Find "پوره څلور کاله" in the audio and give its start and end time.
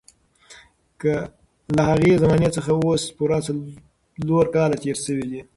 3.17-4.75